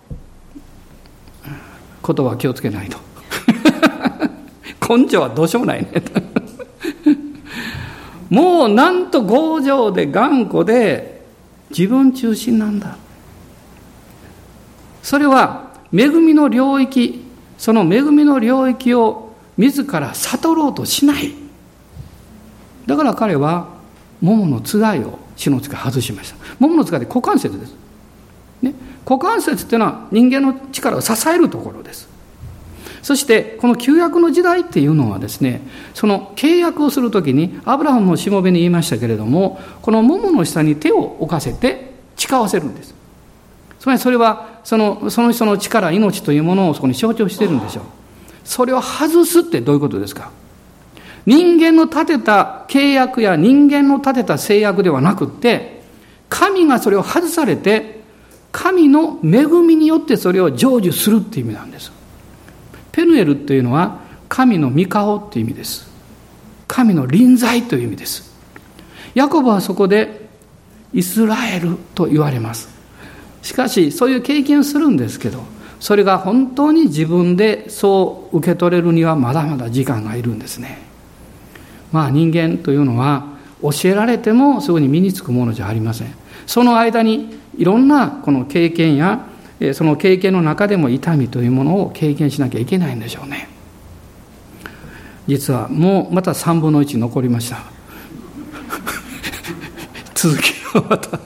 [2.01, 2.97] ことは気をつけないと。
[4.97, 6.01] 根性はどうしようもないね。
[6.01, 6.21] と
[8.29, 11.25] もうなんと強情で頑固で
[11.69, 12.97] 自分中心なんだ。
[15.01, 17.25] それは恵みの領域
[17.57, 21.33] その恵みの領域を自ら悟ろうとしない。
[22.85, 23.79] だから彼は
[24.21, 26.37] 桃のつがいを死のつが外しました。
[26.59, 27.75] 桃のつがいって股関節です、
[28.61, 32.07] ね、股関節っていうのは人間の力を支えるところです。
[33.01, 35.61] そしてこの旧約の時代っていうのはですね
[35.95, 42.93] その契約をするときにアブラハムもしもべに言いましたけれどもこの桃の下に手を置かせて誓わせるんです。
[43.79, 47.83] つまりそれはそのその人の力命というものをそこに象徴してるんでしょう。
[48.43, 50.29] それを外すってどういうことですか？
[51.25, 55.81] 人間の立てた契約や人間の立てた制約ではなくって
[56.29, 58.01] 神がそれを外されて
[58.51, 61.91] 神の恵みによってそれを成就するっていう意味なんです。
[62.91, 65.89] ペヌエルっていうのは神の御顔っていう意味です。
[66.67, 68.31] 神の臨在という意味です。
[69.13, 70.29] ヤコブはそこで
[70.93, 72.69] イスラエルと言われます。
[73.41, 75.43] しかしそういう経験をするんですけど
[75.79, 80.90] それが本当に自分でそう受け取れるにはまだまだ時間がいるんですね。
[81.91, 83.25] まあ人間というのは
[83.61, 86.13] 教えられてもすぐに身につくものじゃありません。
[86.47, 89.27] その間にいろんなこの経験や
[89.73, 93.47] その経験の中でも痛みというものを経験しなきゃいけないんでしょうね。
[95.27, 97.59] 実はもうまた3分の1残りました。
[100.15, 101.19] 続きをまた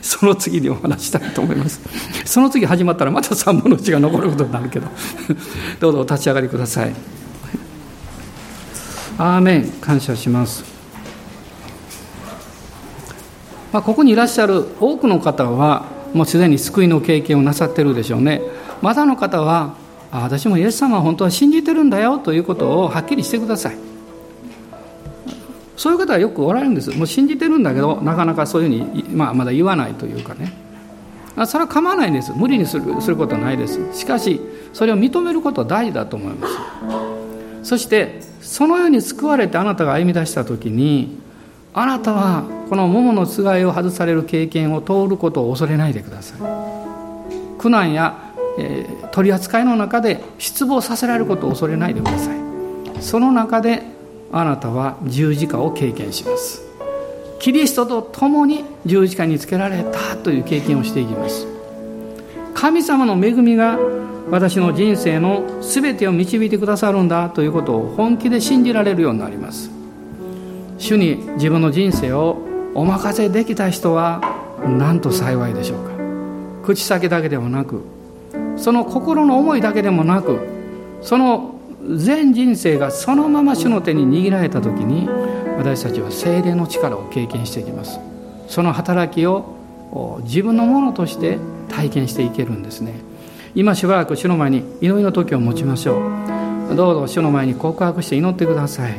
[0.00, 1.80] その次にお話したいと思います。
[2.24, 4.88] その次始まったらまた3分の1が残ることになるけど。
[5.80, 7.19] どうぞお立ち上がりください。
[9.22, 9.70] アーメン。
[9.82, 10.64] 感謝します、
[13.70, 18.40] まあ、ここにいらっしゃる多くの方はもうすでに救いの経験をなさってるでしょうね。
[18.80, 19.74] まだの方は
[20.10, 23.76] あ私もイエス様は本当は信じてるんだよということをはっきりしてください。
[25.76, 26.90] そういう方はよくおられるんです。
[26.90, 30.50] もう信じてるんだけどなかなかそういうふうに、まあ、まだ言わないというかね。
[31.36, 32.32] あそれは構わないんです。
[32.34, 33.80] 無理にするすることはないです。
[33.92, 34.40] しかし
[34.72, 36.54] それを認めることは大事だと思います。
[37.62, 41.20] そしてそのように救われてあなたが歩み出した時に
[41.72, 46.38] あなたはこの桃のつがいを外される経験を通ることを恐れないでください。
[47.58, 48.18] 苦難や、
[48.58, 52.38] えー、取り扱いの中で失望させられることを恐れないでください。
[53.00, 53.84] その中で
[54.32, 56.62] あなたは十字架を経験します。
[57.38, 61.46] キリストと共に十字架につけられたという経験をしていきます。
[62.54, 63.78] 神様の恵みが
[64.30, 69.70] 私の人生の全てを導いてくださるんだということを本気で信じられるようになります。
[70.78, 72.38] 主に自分の人生を
[72.74, 74.20] お任せできた人は
[74.78, 75.90] なんと幸いでしょうか。
[76.62, 77.82] 口先だけではなく
[78.56, 80.38] その心の思いだけでもなく
[81.02, 81.56] その
[81.96, 85.08] 全人生がそのまま主の手に握られた時に
[85.56, 87.98] 私たちは精霊の力を経験していきます。
[88.48, 91.38] その働きを自分のものとして
[91.80, 92.92] 体験していけるんですね。
[93.54, 95.98] 今しばらく主の前に祈りの時を持ちましょ
[96.70, 96.74] う。
[96.76, 98.92] どうぞ主の前に告白して祈ってください。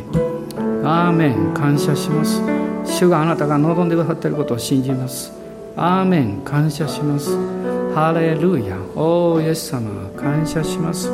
[0.84, 1.54] アーメン。
[1.54, 2.42] 感謝します。
[2.86, 5.32] 主があなたが望んでくださっていることを信じます。
[5.78, 6.42] アーメン。
[6.44, 7.38] 感謝します。
[7.94, 8.78] ハレルヤ。
[8.96, 9.90] おーイエス様。
[10.18, 11.10] 感謝します。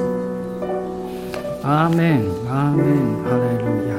[1.64, 2.22] アーメン。
[2.50, 3.24] アーメン。
[3.24, 3.98] ハレルヤ。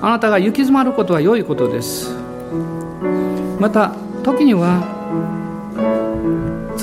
[0.00, 2.10] あなたが行き詰まることは良いことです。
[3.60, 3.92] また
[4.22, 4.82] 時には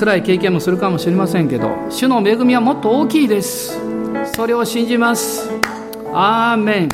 [0.02, 3.78] 辛い経験もするかもしれませんけど主の恵みはもっと大きいです。
[4.34, 5.48] それを信じます。
[6.12, 6.88] アーメン。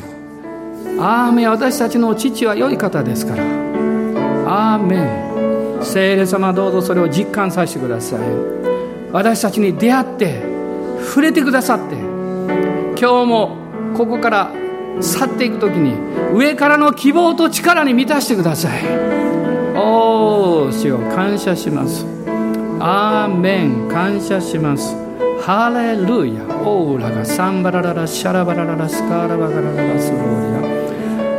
[1.01, 1.49] アーメン。
[1.49, 3.43] 私たちの父は良い方ですから。
[4.45, 4.97] アーメ
[5.79, 5.83] ン。
[5.83, 8.19] 聖霊様どうぞそれを実感させてください。
[9.11, 10.43] 私たちに出会って
[11.03, 13.57] 触れてくださって今日も
[13.97, 14.51] ここから
[15.01, 15.95] 去っていく時に
[16.31, 18.83] 上からの希望と力に満たしてください。
[19.75, 22.18] おお主を感謝します。
[22.81, 24.95] アーメン感謝します。
[25.41, 30.61] ハレルヤオーラがサンバラララシャラバラララスカラバラララスロー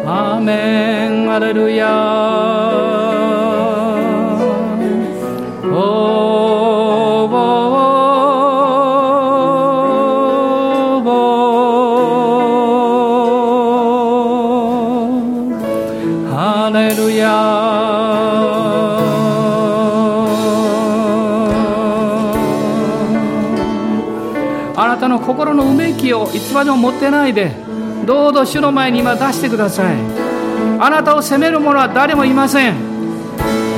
[0.02, 1.86] リアアーメンアレルヤ
[25.08, 27.52] 心のうめきをいつまでも持ってないで
[28.04, 29.96] どうぞ主の前に今出してください。
[30.78, 32.74] あなたを責める者は誰もいません。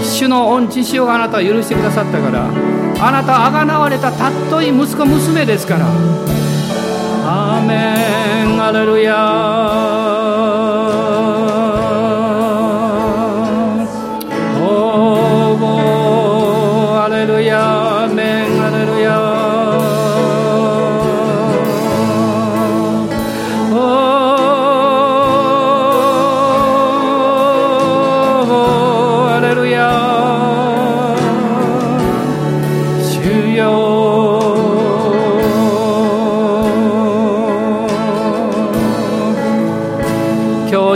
[0.05, 2.51] 主の恩知識があなたは許してくださったからあ
[3.13, 5.87] なたはあがなわれたたっとい息子娘ですから。
[7.25, 8.63] アーメン。
[8.63, 9.92] アレルヤ。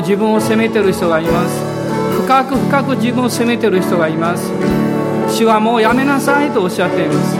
[0.06, 1.60] 自分を責めてる人がいます。
[2.22, 4.52] 深く深く自分を責めてる人がいます。
[5.28, 7.36] 主はもうやめなさいとおっしゃっています。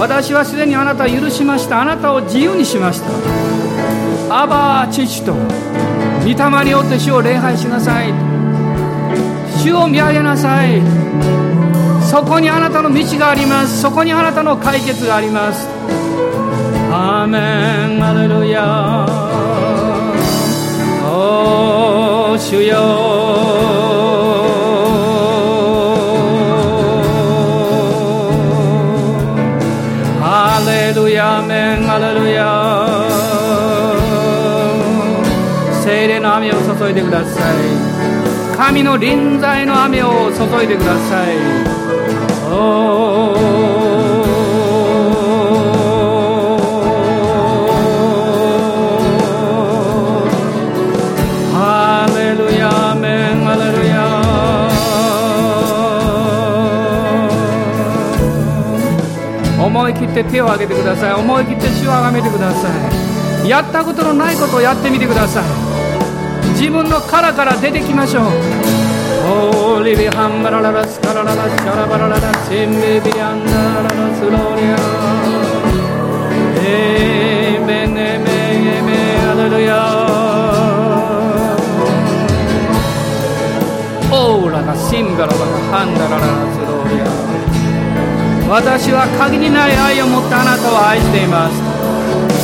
[0.00, 1.82] 私はすでにあなたを許しました。
[1.82, 4.42] あなたを自由にしました。
[4.42, 8.14] アバー父と御霊によって主を礼拝しなさい。
[9.62, 10.80] 主を見上げなさい。
[12.10, 13.82] そこにあなたの道があります。
[13.82, 15.68] そこにあなたの解決があります。
[16.90, 18.02] アーメン。
[18.02, 19.21] アレルヤ。
[22.38, 22.76] 主よ。
[30.20, 32.42] ハレルヤメンハレルヤ。
[35.82, 38.56] 精霊の雨を注いでください。
[38.56, 41.36] 神の臨在の雨を注いでください。
[60.12, 61.14] って手を挙げてください。
[61.14, 62.68] 思い切って手を挙げてくださ
[63.44, 63.48] い。
[63.48, 65.44] やったことのないことをやってみてください。
[66.52, 68.24] 自分の殻から出てきましょう。
[69.24, 74.76] オーリビハンバラララスカラララシャラバラララシンビビアンダラララスローリア。
[76.64, 78.28] エイメネメ
[78.78, 78.92] エメ
[79.30, 79.72] アレルヤ
[84.12, 87.21] オーラがシンガラバがハンダラララスローヤ
[88.52, 91.56] 私は限りない愛を持ってあなたを愛しています。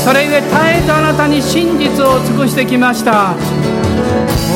[0.02, 3.36] それゆえ絶えずあなたに真実を尽くしてきました。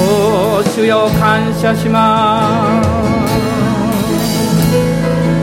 [0.01, 2.89] おお主よ感謝します。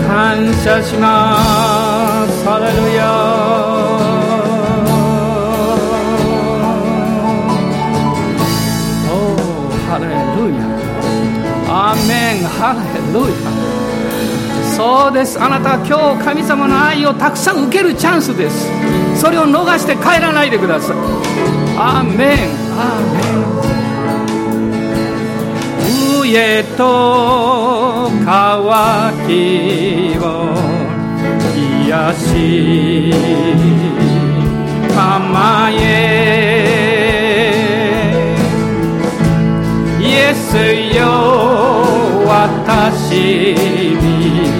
[0.09, 2.43] 感謝します。
[2.43, 3.05] ハレルヤ
[11.69, 13.48] アメンハレルヤ
[14.79, 15.37] そうです。
[15.37, 18.65] あなたは今日神様の愛をたくさん受けるチャンスです。
[19.19, 20.95] それを逃して帰らないでください。
[21.77, 22.37] アーメン。
[22.79, 23.59] アーメン。
[26.31, 30.55] 上と乾きを
[31.85, 33.11] 癒し
[34.95, 35.75] 構え
[39.99, 40.55] イエス
[40.95, 40.99] よ
[42.27, 43.55] 私
[43.95, 44.58] に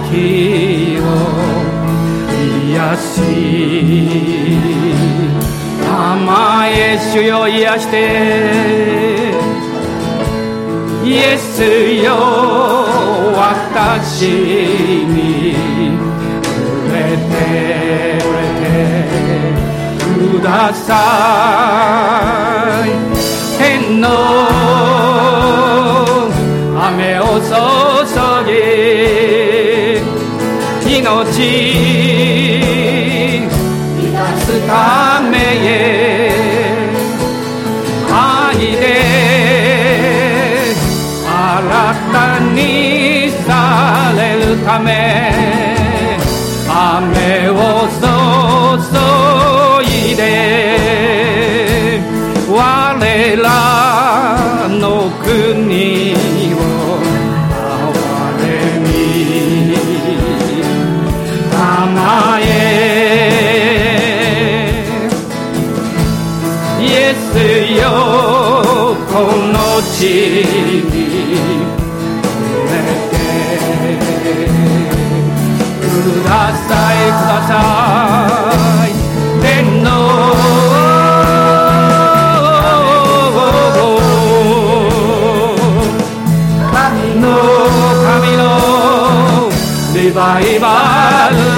[0.10, 1.04] きを
[2.72, 3.06] 癒し
[5.86, 7.98] 甘え主よ癒して。
[11.04, 11.64] イエス
[12.04, 12.16] よ
[13.34, 14.28] 私
[15.06, 15.56] に
[16.44, 16.54] 触
[16.92, 17.28] れて
[18.20, 18.68] 触れて
[20.38, 20.90] くださ
[22.86, 22.88] い。
[23.58, 24.08] 天の
[26.90, 27.52] 雨を注
[28.48, 28.56] ぎ
[31.00, 31.12] 命
[34.40, 34.72] すた
[35.30, 35.70] めへ
[38.10, 38.84] 愛で
[41.28, 41.30] 新
[42.14, 42.16] た
[42.54, 44.88] にされるため
[46.70, 47.54] 雨を
[48.00, 48.08] 注
[49.84, 50.22] いで
[52.50, 52.56] 我
[53.36, 53.46] ら
[54.70, 56.37] の国
[69.94, 70.94] 地に埋
[72.70, 72.74] め
[73.12, 73.16] て
[75.82, 75.84] く
[76.24, 77.52] ださいくださ
[78.88, 78.90] い。
[79.42, 79.46] 天
[79.84, 79.88] 皇
[86.74, 86.76] 神
[87.22, 87.26] の
[88.04, 88.40] 神の
[89.96, 90.66] リバイバ
[91.32, 91.57] ル。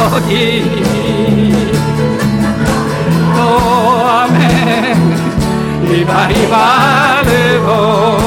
[0.00, 0.34] 注ぎ
[5.94, 7.30] リバリバル
[7.70, 8.19] を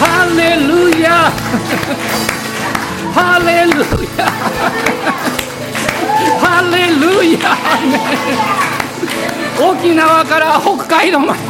[0.00, 1.30] ハレルヤ
[3.14, 3.80] ハレル
[4.16, 4.26] ヤ
[6.40, 7.02] ハレル
[7.32, 7.44] ヤ
[9.58, 11.40] 沖縄から北海道まで。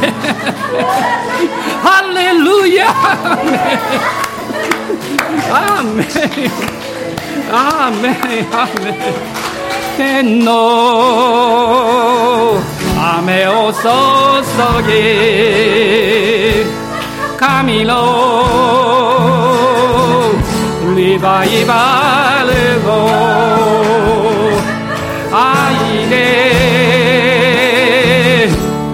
[1.83, 2.87] ハレルヤ
[5.49, 6.05] アーメン
[7.51, 8.13] アーメン
[8.51, 8.95] アーメン
[9.97, 10.51] 天の
[13.19, 13.79] 雨を注
[14.87, 14.93] ぎ
[17.37, 17.93] 神の
[20.95, 22.51] リバイバル
[22.89, 22.91] を
[25.31, 26.17] 愛で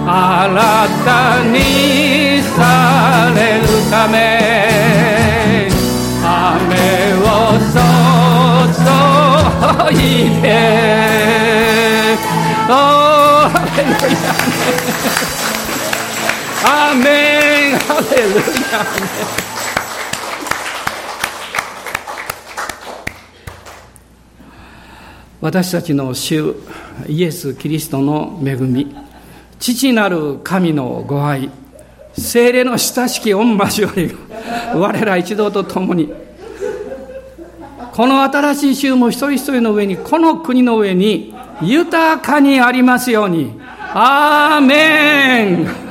[0.06, 4.34] 新たにされるため
[25.40, 26.54] 私たちの主
[27.06, 28.96] イエス・キリストの恵み
[29.58, 31.50] 父なる神のご愛
[32.16, 34.16] 精霊の親しき御交わり
[34.74, 36.12] 我ら一同と共に
[37.92, 43.52] この新しい週も一人一人の上にこの国の上に豊かにありますように。
[43.96, 45.83] アーメン。